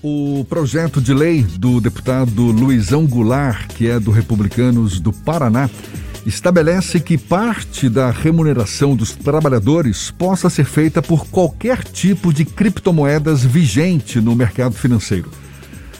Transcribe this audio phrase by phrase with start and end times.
[0.00, 5.68] O projeto de lei do deputado Luizão Goulart, que é do Republicanos do Paraná,
[6.24, 13.44] estabelece que parte da remuneração dos trabalhadores possa ser feita por qualquer tipo de criptomoedas
[13.44, 15.32] vigente no mercado financeiro.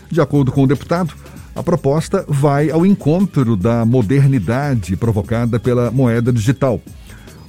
[0.09, 1.13] De acordo com o deputado,
[1.57, 6.81] a proposta vai ao encontro da modernidade provocada pela moeda digital.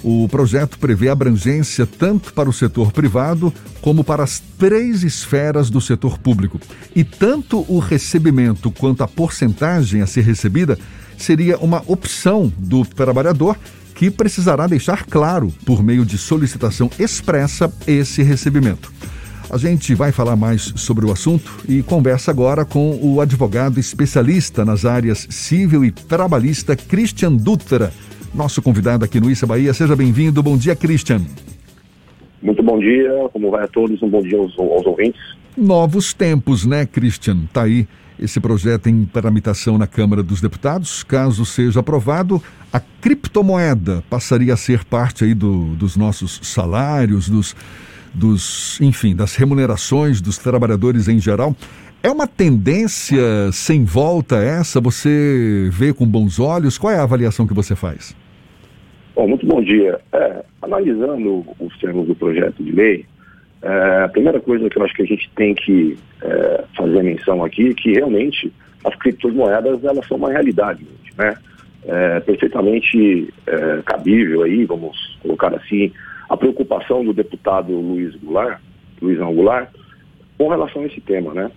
[0.04, 5.82] O projeto prevê abrangência tanto para o setor privado como para as três esferas do
[5.82, 6.60] setor público.
[6.96, 10.78] E tanto o recebimento quanto a porcentagem a ser recebida
[11.18, 13.58] seria uma opção do trabalhador
[13.94, 18.94] que precisará deixar claro, por meio de solicitação expressa, esse recebimento.
[19.50, 24.64] A gente vai falar mais sobre o assunto e conversa agora com o advogado especialista
[24.64, 27.92] nas áreas civil e trabalhista Christian Dutra
[28.34, 29.74] nosso convidado aqui no Issa Bahia.
[29.74, 30.42] Seja bem-vindo.
[30.42, 31.22] Bom dia, Christian.
[32.42, 34.02] Muito bom dia, como vai a todos?
[34.02, 35.20] Um bom dia aos, aos ouvintes.
[35.58, 37.40] Novos tempos, né, Christian?
[37.52, 41.04] Tá aí esse projeto em tramitação na Câmara dos Deputados.
[41.04, 47.56] Caso seja aprovado, a criptomoeda passaria a ser parte aí do, dos nossos salários, dos,
[48.14, 51.56] dos, enfim, das remunerações dos trabalhadores em geral.
[52.02, 54.80] É uma tendência sem volta essa?
[54.80, 56.78] Você vê com bons olhos?
[56.78, 58.16] Qual é a avaliação que você faz?
[59.20, 60.00] Bom, muito bom dia.
[60.14, 63.06] É, analisando os termos do projeto de lei,
[63.62, 67.44] é, a primeira coisa que eu acho que a gente tem que é, fazer menção
[67.44, 68.50] aqui é que realmente
[68.82, 71.36] as criptomoedas elas são uma realidade, né?
[71.84, 75.92] É perfeitamente é, cabível aí, vamos colocar assim,
[76.30, 78.62] a preocupação do deputado Luiz Goulart,
[79.02, 79.70] Luizão Goulart,
[80.38, 81.52] com relação a esse tema, né?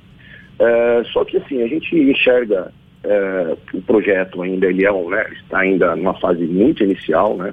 [0.58, 2.72] É, só que assim, a gente enxerga
[3.04, 7.52] é, o projeto ainda, ele é, né, está ainda numa fase muito inicial, né?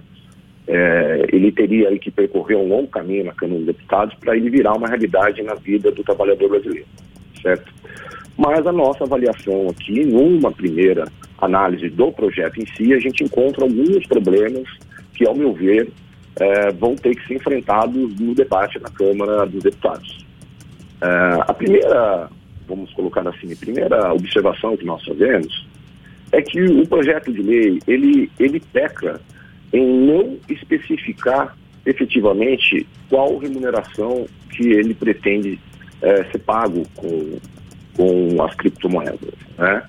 [0.68, 4.74] É, ele teria que percorrer um longo caminho na Câmara dos Deputados para ele virar
[4.74, 6.86] uma realidade na vida do trabalhador brasileiro,
[7.42, 7.74] certo?
[8.38, 11.06] Mas a nossa avaliação aqui, numa primeira
[11.40, 14.64] análise do projeto em si, a gente encontra alguns problemas
[15.16, 15.92] que, ao meu ver,
[16.40, 20.26] é, vão ter que ser enfrentados no debate na Câmara dos Deputados.
[21.02, 21.08] É,
[21.48, 22.30] a primeira
[22.70, 25.68] vamos colocar assim, a primeira observação que nós fazemos
[26.32, 29.20] é que o projeto de lei, ele, ele peca
[29.74, 35.60] em não especificar efetivamente qual remuneração que ele pretende
[36.02, 37.38] é, ser pago com,
[37.96, 39.34] com as criptomoedas.
[39.58, 39.84] Né?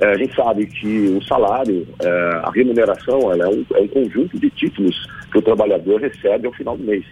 [0.00, 2.08] É, a gente sabe que o salário, é,
[2.44, 6.76] a remuneração, é um, é um conjunto de títulos que o trabalhador recebe ao final
[6.76, 7.04] do mês.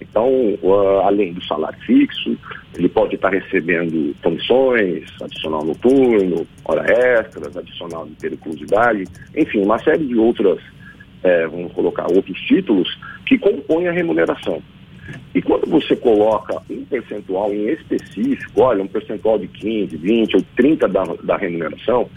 [0.00, 0.28] Então,
[0.62, 2.36] uh, além do salário fixo,
[2.76, 9.04] ele pode estar recebendo comissões, adicional noturno, hora extras, adicional de periculosidade,
[9.36, 10.60] enfim, uma série de outras,
[11.22, 12.88] é, vamos colocar, outros títulos
[13.26, 14.62] que compõem a remuneração.
[15.34, 20.42] E quando você coloca um percentual em específico, olha, um percentual de 15, 20 ou
[20.54, 22.08] 30 da, da remuneração,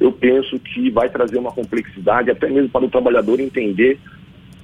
[0.00, 3.98] eu penso que vai trazer uma complexidade até mesmo para o trabalhador entender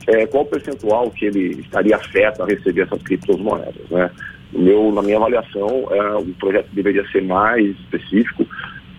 [0.07, 3.89] é, qual o percentual que ele estaria afeto a receber essas criptomoedas.
[3.91, 4.11] Né?
[4.53, 8.47] Meu, na minha avaliação, é, o projeto deveria ser mais específico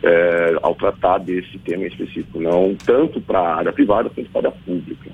[0.03, 4.51] é, ao tratar desse tema específico, não tanto para a área privada quanto para a
[4.51, 5.09] área pública.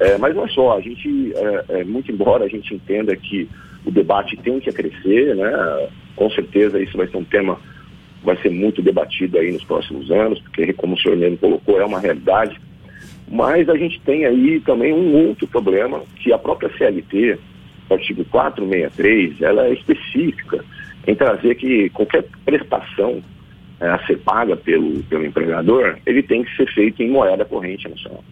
[0.00, 3.48] É, mas não é só, a gente, é, é, muito embora a gente entenda que
[3.86, 5.88] o debate tem que crescer, né?
[6.16, 7.58] com certeza isso vai ser um tema
[8.24, 11.84] vai ser muito debatido aí nos próximos anos, porque como o senhor mesmo colocou, é
[11.84, 12.58] uma realidade
[13.28, 17.38] mas a gente tem aí também um outro problema, que a própria CLT,
[17.90, 20.64] artigo 463, ela é específica
[21.06, 23.22] em trazer que qualquer prestação
[23.80, 27.88] é, a ser paga pelo, pelo empregador, ele tem que ser feito em moeda corrente
[27.88, 28.24] nacional.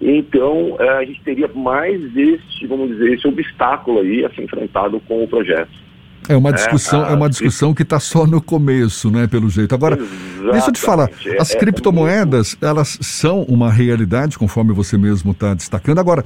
[0.00, 5.00] Então, é, a gente teria mais esse, vamos dizer, esse obstáculo aí a ser enfrentado
[5.00, 5.83] com o projeto.
[6.28, 9.74] É uma discussão, é, é uma discussão que está só no começo, né, pelo jeito.
[9.74, 10.52] Agora, Exatamente.
[10.52, 15.32] deixa eu te falar, as é, é criptomoedas, elas são uma realidade, conforme você mesmo
[15.32, 15.98] está destacando.
[15.98, 16.24] Agora,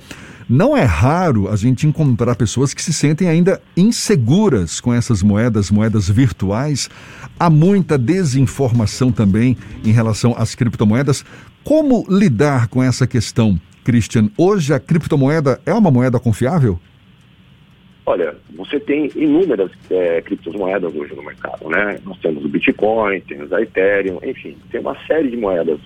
[0.49, 5.71] não é raro a gente encontrar pessoas que se sentem ainda inseguras com essas moedas,
[5.71, 6.89] moedas virtuais.
[7.39, 11.25] Há muita desinformação também em relação às criptomoedas.
[11.63, 14.31] Como lidar com essa questão, Christian?
[14.39, 16.81] Hoje a criptomoeda é uma moeda confiável?
[18.09, 21.99] Olha, você tem inúmeras é, criptomoedas hoje no mercado, né?
[22.07, 25.79] Nós temos o Bitcoin, temos a Ethereum, enfim, tem uma série de moedas.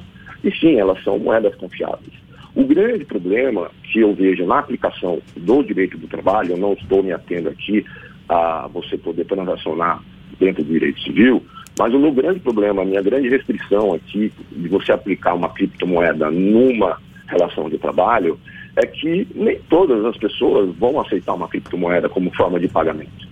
[0.45, 2.13] E sim, elas são moedas confiáveis.
[2.55, 7.03] O grande problema que eu vejo na aplicação do direito do trabalho, eu não estou
[7.03, 7.85] me atendo aqui
[8.29, 10.01] a você poder transacionar
[10.39, 11.45] dentro do direito civil,
[11.77, 16.31] mas o meu grande problema, a minha grande restrição aqui de você aplicar uma criptomoeda
[16.31, 18.39] numa relação de trabalho
[18.77, 23.29] é que nem todas as pessoas vão aceitar uma criptomoeda como forma de pagamento.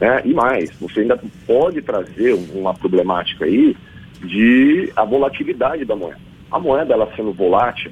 [0.00, 0.22] Né?
[0.24, 3.76] E mais, você ainda pode trazer uma problemática aí
[4.22, 6.20] de a volatilidade da moeda.
[6.50, 7.90] A moeda, ela sendo volátil,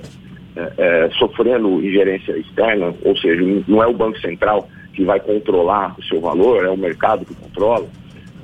[0.55, 5.95] é, é, sofrendo ingerência externa, ou seja, não é o Banco Central que vai controlar
[5.99, 7.87] o seu valor, é o mercado que controla.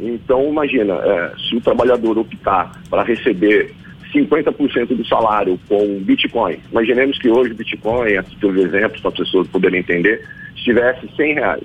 [0.00, 3.75] Então, imagina, é, se o trabalhador optar para receber
[4.14, 9.10] 50% do salário com Bitcoin, imaginemos que hoje o Bitcoin, a título de exemplo, para
[9.10, 10.26] as pessoas poderem entender,
[10.56, 11.64] estivesse 100 reais.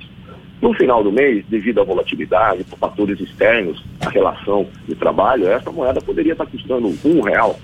[0.61, 5.71] No final do mês, devido à volatilidade, por fatores externos, a relação de trabalho, essa
[5.71, 7.59] moeda poderia estar custando um real.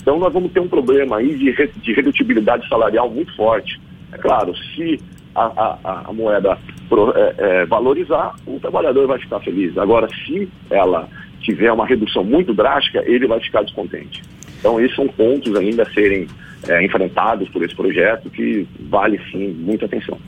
[0.00, 1.52] Então nós vamos ter um problema aí de,
[1.82, 3.78] de redutibilidade salarial muito forte.
[4.10, 4.98] É claro, se
[5.34, 6.58] a, a, a moeda
[6.88, 9.76] pro, é, é, valorizar, o trabalhador vai ficar feliz.
[9.76, 11.08] Agora, se ela
[11.48, 14.22] tiver uma redução muito drástica, ele vai ficar descontente.
[14.58, 16.26] Então, esses são pontos ainda a serem
[16.68, 20.18] é, enfrentados por esse projeto que vale sim muita atenção.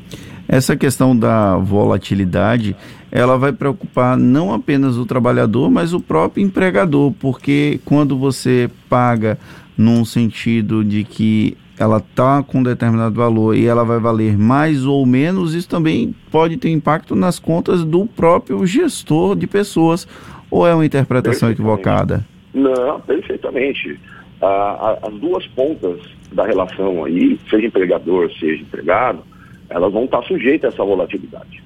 [0.48, 2.74] Essa questão da volatilidade,
[3.12, 9.38] ela vai preocupar não apenas o trabalhador, mas o próprio empregador, porque quando você paga
[9.76, 14.84] num sentido de que ela está com um determinado valor e ela vai valer mais
[14.84, 20.06] ou menos, isso também pode ter impacto nas contas do próprio gestor de pessoas.
[20.50, 22.24] Ou é uma interpretação equivocada?
[22.52, 23.98] Não, perfeitamente.
[24.42, 26.00] Ah, as duas pontas
[26.32, 29.22] da relação aí, seja empregador, seja empregado,
[29.68, 31.62] elas vão estar sujeitas a essa volatilidade.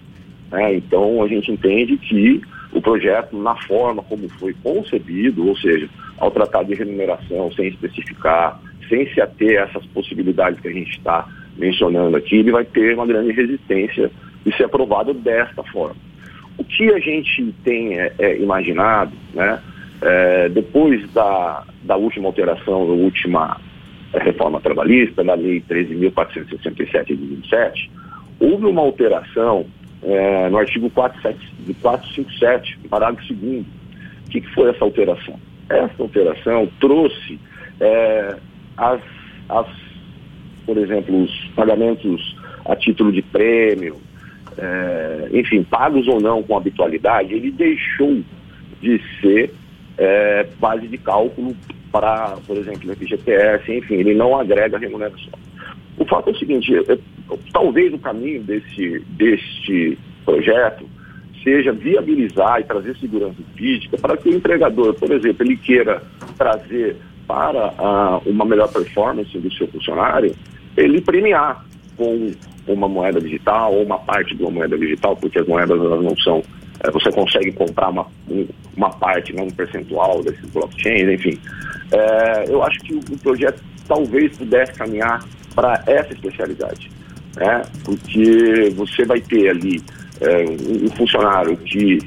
[0.50, 0.76] Né?
[0.76, 2.42] Então a gente entende que
[2.72, 5.88] o projeto, na forma como foi concebido, ou seja,
[6.18, 10.90] ao tratar de remuneração sem especificar, sem se ater a essas possibilidades que a gente
[10.90, 11.26] está
[11.56, 14.10] mencionando aqui, ele vai ter uma grande resistência
[14.44, 15.96] de ser aprovado desta forma.
[16.56, 19.60] O que a gente tem é, é, imaginado, né,
[20.00, 23.60] é, depois da, da última alteração, da última
[24.12, 27.90] reforma trabalhista, da Lei 13.467 de 27,
[28.38, 29.66] houve uma alteração
[30.02, 35.38] é, no artigo 457, 457, parágrafo 2 O que, que foi essa alteração?
[35.68, 37.40] Essa alteração trouxe
[37.80, 38.36] é,
[38.76, 39.00] as,
[39.48, 39.66] as,
[40.66, 42.36] por exemplo, os pagamentos
[42.66, 43.96] a título de prêmio,
[44.58, 48.22] é, enfim, pagos ou não com habitualidade, ele deixou
[48.80, 49.52] de ser
[49.98, 51.56] é, base de cálculo
[51.90, 55.32] para, por exemplo, o FGTS, enfim, ele não agrega remuneração.
[55.96, 56.72] O fato é o seguinte,
[57.52, 60.88] talvez o caminho desse, deste projeto
[61.42, 66.02] seja viabilizar e trazer segurança jurídica para que o empregador, por exemplo, ele queira
[66.36, 66.96] trazer
[67.26, 70.34] para uh, uma melhor performance do seu funcionário,
[70.76, 71.64] ele premiar
[71.96, 72.32] com
[72.66, 76.16] uma moeda digital ou uma parte de uma moeda digital, porque as moedas elas não
[76.18, 76.42] são.
[76.80, 78.06] É, você consegue comprar uma,
[78.76, 81.38] uma parte, não um percentual desses blockchains, enfim.
[81.92, 85.24] É, eu acho que o, projeto talvez pudesse caminhar
[85.54, 86.90] para essa especialidade,
[87.36, 87.62] né?
[87.84, 89.80] porque você vai ter ali
[90.20, 90.44] é,
[90.84, 91.98] um funcionário que,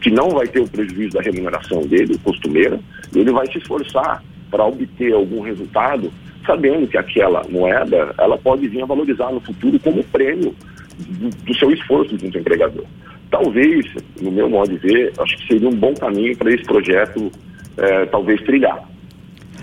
[0.00, 2.80] que não vai ter o prejuízo da remuneração dele, costumeira,
[3.14, 6.12] ele vai se esforçar para obter algum resultado,
[6.46, 10.54] sabendo que aquela moeda ela pode vir a valorizar no futuro como prêmio
[10.98, 12.84] do, do seu esforço junto ao empregador.
[13.30, 13.84] Talvez,
[14.20, 17.30] no meu modo de ver, acho que seria um bom caminho para esse projeto
[17.76, 18.82] é, talvez trilhar.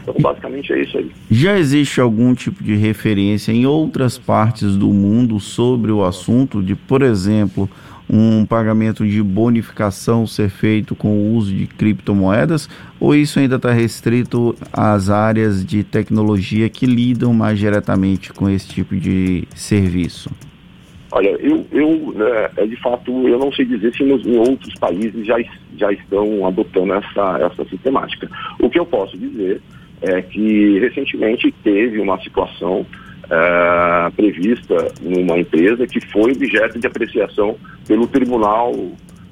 [0.03, 1.09] Então, basicamente é isso aí.
[1.31, 6.75] Já existe algum tipo de referência em outras partes do mundo sobre o assunto de,
[6.75, 7.69] por exemplo,
[8.09, 12.69] um pagamento de bonificação ser feito com o uso de criptomoedas?
[12.99, 18.67] Ou isso ainda está restrito às áreas de tecnologia que lidam mais diretamente com esse
[18.67, 20.29] tipo de serviço?
[21.11, 24.73] Olha, eu, eu né, é, de fato, eu não sei dizer se nos, em outros
[24.79, 25.37] países já,
[25.77, 28.27] já estão adotando essa, essa sistemática.
[28.59, 29.61] O que eu posso dizer
[30.03, 32.85] é que recentemente teve uma situação
[33.29, 37.55] é, prevista numa empresa que foi objeto de apreciação
[37.87, 38.73] pelo Tribunal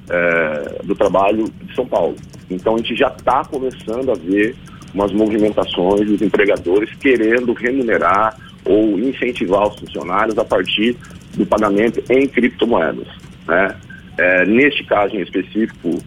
[0.09, 2.15] é, do Trabalho de São Paulo.
[2.49, 4.55] Então a gente já está começando a ver
[4.93, 10.95] umas movimentações dos empregadores querendo remunerar ou incentivar os funcionários a partir
[11.35, 13.07] do pagamento em criptomoedas.
[13.45, 13.75] Né?
[14.17, 15.97] É, neste caso em específico,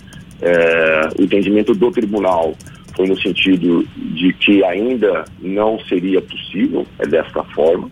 [1.19, 2.55] o entendimento do tribunal
[2.97, 7.91] foi no sentido de que ainda não seria possível é desta forma,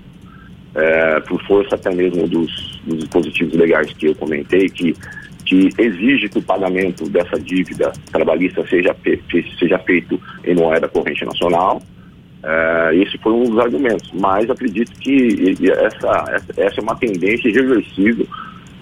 [0.75, 4.94] é, por força até mesmo dos, dos, dispositivos legais que eu comentei, que,
[5.44, 8.94] que exige que o pagamento dessa dívida trabalhista seja,
[9.59, 11.82] seja feito em moeda corrente nacional.
[12.44, 18.26] É, esse foi um dos argumentos, mas acredito que essa, essa é uma tendência irreversível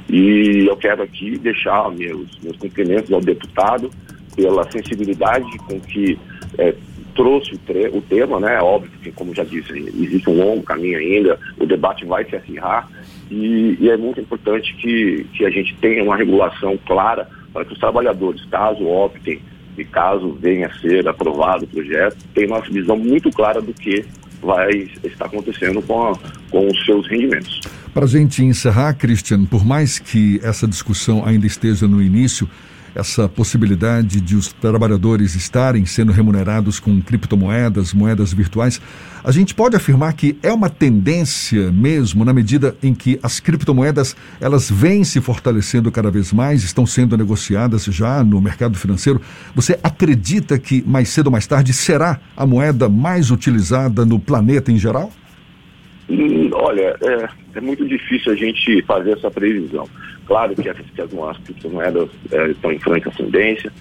[0.08, 3.90] e eu quero aqui deixar meus, meus cumprimentos ao deputado
[4.40, 6.18] pela sensibilidade com que
[6.58, 6.74] é,
[7.14, 8.58] trouxe o, o, tema, né?
[8.60, 12.88] Óbvio que, como já disse, existe um longo caminho ainda, o debate vai se acirrar
[13.30, 17.72] e, e, é muito importante que, que a gente tenha uma regulação clara para que
[17.72, 19.40] os trabalhadores, caso optem
[19.78, 24.04] e caso venha a ser aprovado o projeto, tenham uma visão muito clara do que
[24.42, 24.70] vai
[25.04, 26.18] estar acontecendo com, a,
[26.50, 27.60] com os seus rendimentos.
[27.92, 32.48] Para a gente encerrar, Christian, por mais que essa discussão ainda esteja no início,
[32.94, 38.80] essa possibilidade de os trabalhadores estarem sendo remunerados com criptomoedas, moedas virtuais,
[39.22, 44.16] a gente pode afirmar que é uma tendência mesmo na medida em que as criptomoedas
[44.40, 49.20] elas vêm se fortalecendo cada vez mais, estão sendo negociadas já no mercado financeiro.
[49.54, 54.72] Você acredita que mais cedo ou mais tarde será a moeda mais utilizada no planeta
[54.72, 55.12] em geral?
[56.08, 59.88] Hum, olha, é, é, muito difícil a gente fazer essa previsão.
[60.30, 60.76] Claro que as,
[61.38, 63.72] criptomoedas é, estão em franca ascendência,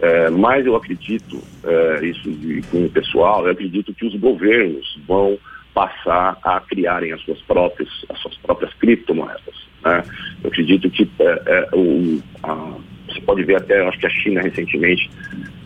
[0.00, 5.38] é, mas eu acredito, é, isso de cunho pessoal, eu acredito que os governos vão
[5.72, 9.54] passar a criarem as suas próprias, as suas próprias criptomoedas.
[9.84, 10.02] Né?
[10.42, 12.74] Eu acredito que é, o, a,
[13.06, 15.08] você pode ver até, acho que a China recentemente,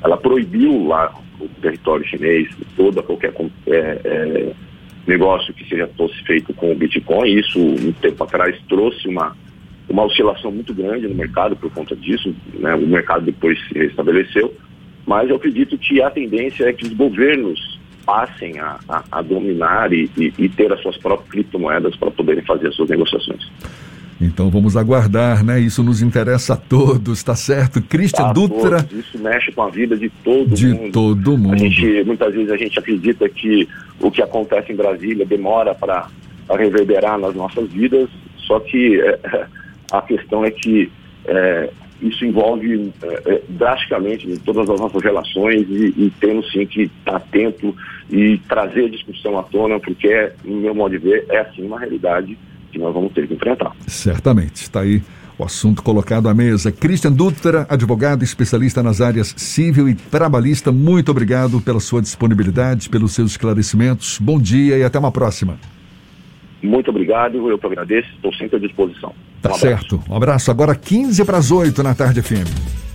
[0.04, 3.32] ela proibiu lá o território chinês toda qualquer
[5.06, 7.38] negócio que seja fosse feito com o Bitcoin.
[7.38, 9.34] Isso, um tempo atrás, trouxe uma,
[9.88, 12.34] uma oscilação muito grande no mercado por conta disso.
[12.54, 12.74] Né?
[12.74, 14.54] O mercado depois se restabeleceu.
[15.06, 19.92] Mas eu acredito que a tendência é que os governos passem a, a, a dominar
[19.92, 23.50] e, e, e ter as suas próprias criptomoedas para poderem fazer as suas negociações.
[24.20, 25.60] Então vamos aguardar, né?
[25.60, 27.82] Isso nos interessa a todos, tá certo?
[27.82, 28.82] Cristian Dutra.
[28.82, 29.06] Todos.
[29.06, 30.84] Isso mexe com a vida de todo de mundo.
[30.84, 31.54] De todo mundo.
[31.54, 33.68] A gente, muitas vezes a gente acredita que
[34.00, 36.08] o que acontece em Brasília demora para
[36.50, 39.46] reverberar nas nossas vidas, só que é,
[39.90, 40.90] a questão é que
[41.26, 46.82] é, isso envolve é, é drasticamente todas as nossas relações e, e temos sim que
[46.82, 47.74] estar atento
[48.10, 51.78] e trazer a discussão à tona, porque, no meu modo de ver, é assim uma
[51.78, 52.36] realidade
[52.70, 53.72] que nós vamos ter que enfrentar.
[53.86, 54.62] Certamente.
[54.62, 55.02] Está aí
[55.38, 56.72] o assunto colocado à mesa.
[56.72, 63.12] Christian Dutra, advogado especialista nas áreas civil e trabalhista, muito obrigado pela sua disponibilidade, pelos
[63.12, 64.18] seus esclarecimentos.
[64.18, 65.58] Bom dia e até uma próxima.
[66.62, 69.12] Muito obrigado, eu que agradeço, estou sempre à disposição.
[69.42, 70.02] Tá um certo.
[70.08, 70.50] Um abraço.
[70.50, 72.85] Agora 15 para as 8 na tarde FM.